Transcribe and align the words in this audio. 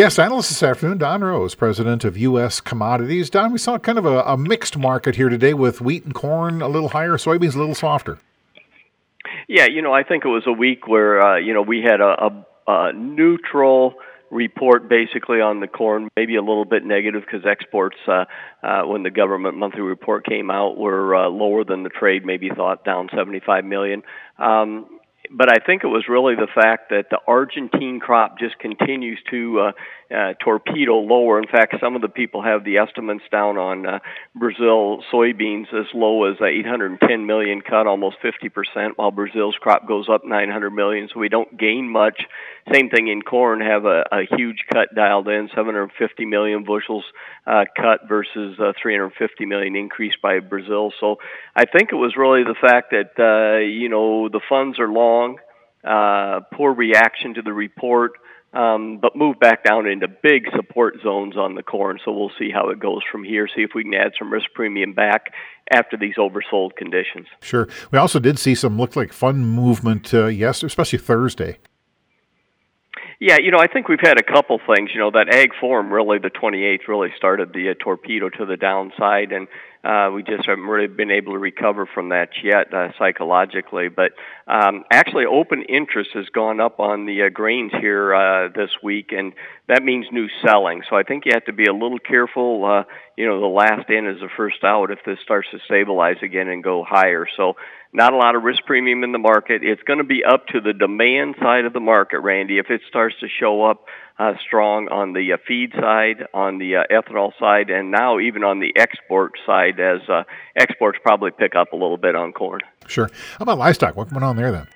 Guest 0.00 0.18
analyst 0.18 0.48
this 0.48 0.62
afternoon, 0.62 0.96
Don 0.96 1.22
Roose, 1.22 1.54
president 1.54 2.06
of 2.06 2.16
U.S. 2.16 2.62
Commodities. 2.62 3.28
Don, 3.28 3.52
we 3.52 3.58
saw 3.58 3.76
kind 3.76 3.98
of 3.98 4.06
a, 4.06 4.20
a, 4.20 4.34
mixed 4.34 4.78
market 4.78 5.16
here 5.16 5.28
today 5.28 5.52
with 5.52 5.82
wheat 5.82 6.06
and 6.06 6.14
corn 6.14 6.62
a 6.62 6.68
little 6.68 6.88
higher, 6.88 7.18
soybeans 7.18 7.54
a 7.54 7.58
little 7.58 7.74
softer. 7.74 8.18
Yeah, 9.46 9.66
you 9.66 9.82
know, 9.82 9.92
I 9.92 10.02
think 10.02 10.24
it 10.24 10.28
was 10.28 10.44
a 10.46 10.54
week 10.54 10.88
where, 10.88 11.20
uh, 11.20 11.36
you 11.36 11.52
know, 11.52 11.60
we 11.60 11.82
had 11.82 12.00
a, 12.00 12.16
a, 12.24 12.46
a 12.66 12.92
neutral 12.94 13.92
report 14.30 14.88
basically 14.88 15.42
on 15.42 15.60
the 15.60 15.68
corn, 15.68 16.08
maybe 16.16 16.36
a 16.36 16.40
little 16.40 16.64
bit 16.64 16.82
negative 16.82 17.20
because 17.20 17.44
exports, 17.44 17.98
uh, 18.08 18.24
uh, 18.62 18.84
when 18.84 19.02
the 19.02 19.10
government 19.10 19.58
monthly 19.58 19.82
report 19.82 20.24
came 20.24 20.50
out, 20.50 20.78
were 20.78 21.14
uh, 21.14 21.28
lower 21.28 21.62
than 21.62 21.82
the 21.82 21.90
trade 21.90 22.24
maybe 22.24 22.48
thought, 22.48 22.86
down 22.86 23.10
75 23.14 23.66
million. 23.66 24.02
Um, 24.38 24.99
but 25.30 25.48
I 25.48 25.64
think 25.64 25.84
it 25.84 25.88
was 25.88 26.04
really 26.08 26.34
the 26.34 26.48
fact 26.52 26.90
that 26.90 27.06
the 27.10 27.18
Argentine 27.26 28.00
crop 28.00 28.38
just 28.38 28.58
continues 28.58 29.18
to 29.30 29.60
uh, 29.60 29.72
uh, 30.12 30.32
torpedo 30.42 30.94
lower. 30.96 31.38
In 31.38 31.46
fact, 31.46 31.76
some 31.80 31.94
of 31.94 32.02
the 32.02 32.08
people 32.08 32.42
have 32.42 32.64
the 32.64 32.78
estimates 32.78 33.22
down 33.30 33.56
on 33.56 33.86
uh, 33.86 33.98
Brazil 34.34 35.04
soybeans 35.12 35.72
as 35.72 35.86
low 35.94 36.24
as 36.24 36.36
uh, 36.40 36.46
810 36.46 37.26
million 37.26 37.60
cut, 37.60 37.86
almost 37.86 38.16
50%, 38.24 38.92
while 38.96 39.12
Brazil's 39.12 39.54
crop 39.60 39.86
goes 39.86 40.08
up 40.08 40.24
900 40.24 40.70
million. 40.70 41.08
So 41.14 41.20
we 41.20 41.28
don't 41.28 41.56
gain 41.56 41.88
much. 41.88 42.22
Same 42.72 42.90
thing 42.90 43.06
in 43.06 43.22
corn, 43.22 43.60
have 43.60 43.84
a, 43.84 44.04
a 44.10 44.36
huge 44.36 44.64
cut 44.72 44.88
dialed 44.96 45.28
in, 45.28 45.48
750 45.54 46.24
million 46.24 46.64
bushels 46.64 47.04
uh, 47.46 47.64
cut 47.76 48.00
versus 48.08 48.58
uh, 48.58 48.72
350 48.82 49.46
million 49.46 49.76
increase 49.76 50.14
by 50.20 50.40
Brazil. 50.40 50.92
So 50.98 51.16
I 51.54 51.66
think 51.66 51.90
it 51.92 51.96
was 51.96 52.16
really 52.16 52.42
the 52.42 52.56
fact 52.60 52.90
that 52.90 53.60
you 53.60 53.88
know 53.88 54.28
the 54.28 54.40
funds 54.48 54.78
are 54.80 54.88
long, 54.88 55.19
uh, 55.84 56.40
poor 56.52 56.72
reaction 56.74 57.34
to 57.34 57.42
the 57.42 57.52
report 57.52 58.12
um, 58.52 58.98
but 59.00 59.14
move 59.14 59.38
back 59.38 59.64
down 59.64 59.86
into 59.86 60.08
big 60.08 60.46
support 60.56 60.96
zones 61.02 61.36
on 61.36 61.54
the 61.54 61.62
corn. 61.62 61.98
So 62.04 62.12
we'll 62.12 62.32
see 62.38 62.50
how 62.50 62.70
it 62.70 62.80
goes 62.80 63.02
from 63.10 63.22
here. 63.22 63.46
See 63.46 63.62
if 63.62 63.70
we 63.74 63.84
can 63.84 63.94
add 63.94 64.12
some 64.18 64.32
risk 64.32 64.46
premium 64.54 64.92
back 64.92 65.32
after 65.72 65.96
these 65.96 66.16
oversold 66.16 66.74
conditions. 66.76 67.28
Sure. 67.42 67.68
We 67.92 67.98
also 67.98 68.18
did 68.18 68.38
see 68.38 68.56
some 68.56 68.76
look 68.76 68.96
like 68.96 69.12
fun 69.12 69.44
movement 69.44 70.12
uh, 70.12 70.26
yes, 70.26 70.62
especially 70.62 70.98
Thursday. 70.98 71.58
Yeah, 73.22 73.36
you 73.38 73.50
know, 73.50 73.58
I 73.58 73.66
think 73.66 73.86
we've 73.86 74.00
had 74.00 74.18
a 74.18 74.22
couple 74.22 74.58
things. 74.66 74.92
You 74.94 75.00
know, 75.00 75.10
that 75.10 75.28
ag 75.28 75.50
forum 75.60 75.92
really, 75.92 76.18
the 76.18 76.30
28th, 76.30 76.88
really 76.88 77.10
started 77.18 77.52
the 77.52 77.68
uh, 77.68 77.74
torpedo 77.78 78.30
to 78.30 78.46
the 78.46 78.56
downside, 78.56 79.32
and 79.32 79.46
uh, 79.84 80.10
we 80.14 80.22
just 80.22 80.46
haven't 80.46 80.64
really 80.64 80.86
been 80.86 81.10
able 81.10 81.34
to 81.34 81.38
recover 81.38 81.84
from 81.84 82.08
that 82.10 82.30
yet 82.42 82.72
uh, 82.72 82.88
psychologically. 82.98 83.88
But 83.90 84.12
um, 84.46 84.84
actually, 84.90 85.26
open 85.26 85.64
interest 85.64 86.12
has 86.14 86.30
gone 86.30 86.60
up 86.60 86.80
on 86.80 87.04
the 87.04 87.24
uh, 87.24 87.28
grains 87.28 87.72
here 87.78 88.14
uh, 88.14 88.48
this 88.56 88.70
week, 88.82 89.12
and 89.12 89.34
that 89.68 89.82
means 89.82 90.06
new 90.10 90.28
selling. 90.42 90.80
So 90.88 90.96
I 90.96 91.02
think 91.02 91.26
you 91.26 91.32
have 91.34 91.44
to 91.44 91.52
be 91.52 91.66
a 91.66 91.74
little 91.74 91.98
careful. 91.98 92.64
Uh, 92.64 92.84
you 93.18 93.26
know, 93.26 93.38
the 93.38 93.46
last 93.46 93.90
in 93.90 94.06
is 94.06 94.20
the 94.20 94.30
first 94.34 94.64
out 94.64 94.90
if 94.90 95.00
this 95.04 95.18
starts 95.22 95.48
to 95.50 95.58
stabilize 95.66 96.16
again 96.22 96.48
and 96.48 96.64
go 96.64 96.84
higher. 96.88 97.26
So 97.36 97.56
not 97.92 98.12
a 98.12 98.16
lot 98.16 98.36
of 98.36 98.42
risk 98.42 98.64
premium 98.66 99.02
in 99.02 99.12
the 99.12 99.18
market. 99.18 99.62
It's 99.64 99.82
going 99.82 99.98
to 99.98 100.04
be 100.04 100.22
up 100.24 100.46
to 100.48 100.60
the 100.60 100.72
demand 100.72 101.34
side 101.40 101.64
of 101.64 101.72
the 101.72 101.80
market, 101.80 102.20
Randy. 102.20 102.58
If 102.58 102.70
it 102.70 102.82
starts 102.88 103.09
to 103.20 103.26
show 103.28 103.64
up 103.64 103.84
uh, 104.18 104.34
strong 104.46 104.88
on 104.88 105.12
the 105.14 105.32
uh, 105.32 105.36
feed 105.46 105.72
side, 105.72 106.26
on 106.34 106.58
the 106.58 106.76
uh, 106.76 106.82
ethanol 106.90 107.32
side, 107.38 107.70
and 107.70 107.90
now 107.90 108.18
even 108.18 108.44
on 108.44 108.60
the 108.60 108.72
export 108.76 109.32
side, 109.46 109.80
as 109.80 110.00
uh, 110.08 110.24
exports 110.56 110.98
probably 111.02 111.30
pick 111.30 111.54
up 111.54 111.72
a 111.72 111.76
little 111.76 111.96
bit 111.96 112.14
on 112.14 112.32
corn. 112.32 112.60
Sure. 112.86 113.10
How 113.38 113.42
about 113.42 113.58
livestock? 113.58 113.96
What's 113.96 114.12
going 114.12 114.22
on 114.22 114.36
there 114.36 114.52
then? 114.52 114.68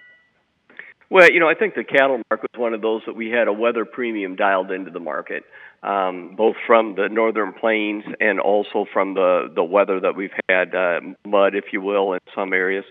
Well, 1.15 1.31
you 1.31 1.39
know, 1.39 1.49
I 1.49 1.55
think 1.55 1.77
the 1.77 1.85
cattle 1.85 2.21
market 2.29 2.51
was 2.53 2.61
one 2.61 2.75
of 2.75 2.83
those 2.83 3.03
that 3.07 3.15
we 3.15 3.31
had 3.31 3.47
a 3.47 3.53
weather 3.53 3.85
premium 3.85 4.35
dialed 4.35 4.73
into 4.73 4.91
the 4.91 4.99
market, 4.99 5.45
um, 5.85 6.35
both 6.37 6.57
from 6.67 6.97
the 6.97 7.09
northern 7.09 7.53
plains 7.53 8.03
and 8.19 8.41
also 8.41 8.85
from 8.93 9.15
the 9.15 9.47
the 9.55 9.63
weather 9.63 10.01
that 10.01 10.17
we've 10.17 10.33
had, 10.49 10.75
uh, 10.75 10.99
mud, 11.25 11.55
if 11.55 11.67
you 11.73 11.81
will, 11.81 12.15
in 12.15 12.19
some 12.35 12.53
areas. 12.53 12.85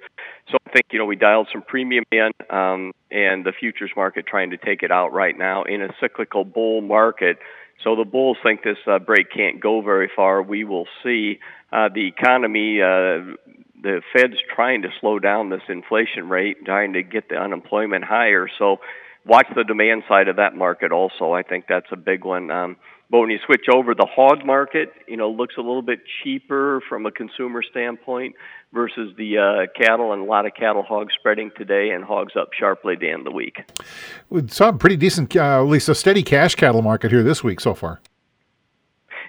So 0.49 0.57
I 0.65 0.71
think 0.71 0.85
you 0.93 0.99
know 0.99 1.05
we 1.05 1.17
dialed 1.17 1.49
some 1.51 1.63
premium 1.63 2.05
in, 2.13 2.31
um, 2.49 2.93
and 3.11 3.43
the 3.43 3.51
futures 3.51 3.91
market 3.93 4.25
trying 4.25 4.51
to 4.51 4.57
take 4.57 4.83
it 4.83 4.91
out 4.91 5.11
right 5.11 5.37
now 5.37 5.63
in 5.63 5.81
a 5.81 5.89
cyclical 5.99 6.45
bull 6.45 6.79
market. 6.79 7.39
So 7.83 7.97
the 7.97 8.05
bulls 8.05 8.37
think 8.41 8.63
this 8.63 8.77
uh, 8.87 8.99
break 8.99 9.33
can't 9.35 9.59
go 9.59 9.81
very 9.81 10.09
far. 10.15 10.41
We 10.41 10.63
will 10.63 10.87
see. 11.03 11.39
Uh, 11.73 11.89
the 11.93 12.07
economy 12.07 12.81
uh, 12.83 13.35
the 13.83 14.01
Fed's 14.13 14.37
trying 14.55 14.81
to 14.83 14.89
slow 14.99 15.19
down 15.19 15.49
this 15.49 15.61
inflation 15.67 16.29
rate, 16.29 16.65
trying 16.65 16.93
to 16.93 17.03
get 17.03 17.29
the 17.29 17.35
unemployment 17.35 18.05
higher. 18.05 18.47
So 18.57 18.77
watch 19.25 19.47
the 19.55 19.63
demand 19.63 20.03
side 20.07 20.29
of 20.29 20.37
that 20.37 20.55
market 20.55 20.91
also. 20.91 21.33
I 21.33 21.43
think 21.43 21.65
that's 21.67 21.91
a 21.91 21.97
big 21.97 22.23
one. 22.23 22.49
Um, 22.49 22.77
but 23.11 23.19
when 23.19 23.29
you 23.29 23.39
switch 23.45 23.65
over, 23.71 23.93
the 23.93 24.07
hog 24.09 24.45
market, 24.45 24.91
you 25.07 25.17
know, 25.17 25.29
looks 25.29 25.55
a 25.57 25.61
little 25.61 25.83
bit 25.83 25.99
cheaper 26.23 26.81
from 26.89 27.05
a 27.05 27.11
consumer 27.11 27.61
standpoint 27.61 28.35
versus 28.73 29.13
the 29.17 29.37
uh, 29.37 29.79
cattle, 29.79 30.13
and 30.13 30.23
a 30.23 30.25
lot 30.25 30.47
of 30.47 30.53
cattle 30.55 30.81
hogs 30.81 31.13
spreading 31.19 31.51
today, 31.55 31.91
and 31.91 32.03
hogs 32.03 32.33
up 32.35 32.49
sharply 32.57 32.95
to 32.95 33.07
end 33.07 33.19
of 33.19 33.25
the 33.25 33.31
week. 33.31 33.57
We 34.31 34.47
saw 34.47 34.69
a 34.69 34.73
pretty 34.73 34.95
decent, 34.95 35.35
uh, 35.35 35.61
at 35.61 35.67
least 35.67 35.89
a 35.89 35.95
steady 35.95 36.23
cash 36.23 36.55
cattle 36.55 36.81
market 36.81 37.11
here 37.11 37.21
this 37.21 37.43
week 37.43 37.59
so 37.59 37.75
far. 37.75 38.01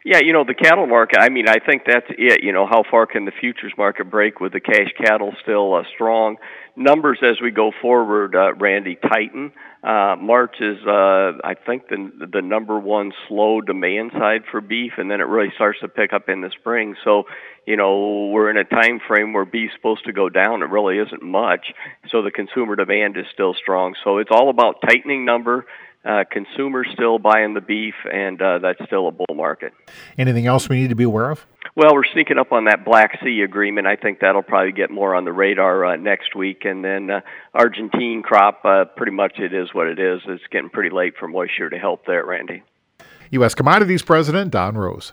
Yeah, 0.06 0.18
you 0.22 0.34
know, 0.34 0.44
the 0.44 0.52
cattle 0.52 0.86
market, 0.86 1.16
I 1.18 1.30
mean, 1.30 1.48
I 1.48 1.60
think 1.64 1.84
that's 1.86 2.04
it. 2.10 2.44
You 2.44 2.52
know, 2.52 2.66
how 2.66 2.82
far 2.90 3.06
can 3.06 3.24
the 3.24 3.32
futures 3.40 3.72
market 3.78 4.10
break 4.10 4.38
with 4.38 4.52
the 4.52 4.60
cash 4.60 4.92
cattle 5.02 5.32
still 5.42 5.74
uh, 5.74 5.84
strong? 5.94 6.36
Numbers 6.76 7.20
as 7.22 7.40
we 7.42 7.50
go 7.50 7.72
forward, 7.80 8.36
uh, 8.36 8.52
Randy, 8.52 8.96
tighten. 8.96 9.52
Uh, 9.82 10.16
March 10.20 10.56
is, 10.60 10.76
uh, 10.86 11.40
I 11.42 11.54
think, 11.66 11.88
the 11.88 12.10
the 12.30 12.42
number 12.42 12.78
one 12.78 13.12
slow 13.28 13.62
demand 13.62 14.10
side 14.12 14.42
for 14.50 14.60
beef, 14.60 14.92
and 14.98 15.10
then 15.10 15.20
it 15.20 15.24
really 15.24 15.52
starts 15.54 15.80
to 15.80 15.88
pick 15.88 16.12
up 16.12 16.28
in 16.28 16.42
the 16.42 16.50
spring. 16.60 16.96
So, 17.02 17.22
you 17.66 17.76
know, 17.78 18.26
we're 18.26 18.50
in 18.50 18.58
a 18.58 18.64
time 18.64 19.00
frame 19.08 19.32
where 19.32 19.46
beef's 19.46 19.72
supposed 19.74 20.04
to 20.04 20.12
go 20.12 20.28
down. 20.28 20.62
It 20.62 20.68
really 20.68 20.98
isn't 20.98 21.22
much. 21.22 21.72
So 22.10 22.20
the 22.22 22.30
consumer 22.30 22.76
demand 22.76 23.16
is 23.16 23.24
still 23.32 23.54
strong. 23.54 23.94
So 24.04 24.18
it's 24.18 24.30
all 24.30 24.50
about 24.50 24.82
tightening 24.86 25.24
number 25.24 25.64
uh, 26.04 26.24
consumers 26.30 26.86
still 26.92 27.18
buying 27.18 27.54
the 27.54 27.60
beef, 27.60 27.94
and 28.12 28.40
uh, 28.40 28.58
that's 28.58 28.80
still 28.86 29.08
a 29.08 29.10
bull 29.10 29.34
market. 29.34 29.72
Anything 30.18 30.46
else 30.46 30.68
we 30.68 30.76
need 30.80 30.90
to 30.90 30.94
be 30.94 31.04
aware 31.04 31.30
of? 31.30 31.46
Well, 31.76 31.94
we're 31.94 32.04
sneaking 32.12 32.38
up 32.38 32.52
on 32.52 32.66
that 32.66 32.84
Black 32.84 33.18
Sea 33.22 33.40
agreement. 33.42 33.86
I 33.86 33.96
think 33.96 34.20
that'll 34.20 34.42
probably 34.42 34.72
get 34.72 34.90
more 34.90 35.14
on 35.14 35.24
the 35.24 35.32
radar 35.32 35.84
uh, 35.84 35.96
next 35.96 36.36
week. 36.36 36.64
And 36.64 36.84
then 36.84 37.10
uh, 37.10 37.20
Argentine 37.52 38.22
crop, 38.22 38.64
uh, 38.64 38.84
pretty 38.96 39.12
much 39.12 39.38
it 39.38 39.52
is 39.52 39.72
what 39.72 39.88
it 39.88 39.98
is. 39.98 40.20
It's 40.28 40.42
getting 40.52 40.70
pretty 40.70 40.94
late 40.94 41.14
for 41.18 41.26
moisture 41.26 41.70
to 41.70 41.78
help 41.78 42.06
there, 42.06 42.24
Randy. 42.24 42.62
U.S. 43.30 43.54
Commodities 43.54 44.02
President 44.02 44.52
Don 44.52 44.76
Roose. 44.76 45.12